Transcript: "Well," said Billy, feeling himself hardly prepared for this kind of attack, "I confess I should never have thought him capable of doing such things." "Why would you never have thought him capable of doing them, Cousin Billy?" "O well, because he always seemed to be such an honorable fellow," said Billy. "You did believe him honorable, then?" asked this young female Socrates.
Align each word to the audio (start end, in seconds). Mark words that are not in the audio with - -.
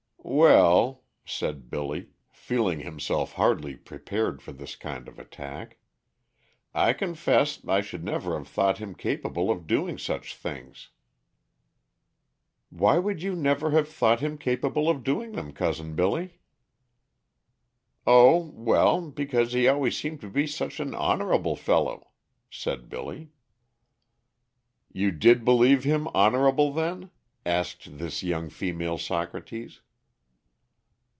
"Well," 0.23 1.03
said 1.25 1.69
Billy, 1.69 2.11
feeling 2.31 2.79
himself 2.81 3.33
hardly 3.33 3.75
prepared 3.75 4.41
for 4.41 4.53
this 4.53 4.77
kind 4.77 5.07
of 5.09 5.19
attack, 5.19 5.77
"I 6.73 6.93
confess 6.93 7.59
I 7.67 7.81
should 7.81 8.03
never 8.05 8.37
have 8.37 8.47
thought 8.47 8.77
him 8.77 8.95
capable 8.95 9.51
of 9.51 9.67
doing 9.67 9.97
such 9.97 10.35
things." 10.35 10.89
"Why 12.69 12.97
would 12.97 13.21
you 13.21 13.35
never 13.35 13.71
have 13.71 13.89
thought 13.89 14.21
him 14.21 14.37
capable 14.37 14.89
of 14.89 15.03
doing 15.03 15.33
them, 15.33 15.51
Cousin 15.51 15.95
Billy?" 15.95 16.39
"O 18.07 18.37
well, 18.53 19.09
because 19.09 19.51
he 19.53 19.67
always 19.67 19.97
seemed 19.97 20.21
to 20.21 20.29
be 20.29 20.47
such 20.47 20.79
an 20.79 20.95
honorable 20.95 21.57
fellow," 21.57 22.11
said 22.49 22.87
Billy. 22.89 23.31
"You 24.93 25.11
did 25.11 25.43
believe 25.43 25.83
him 25.83 26.07
honorable, 26.13 26.71
then?" 26.71 27.09
asked 27.45 27.97
this 27.97 28.23
young 28.23 28.49
female 28.49 28.97
Socrates. 28.99 29.81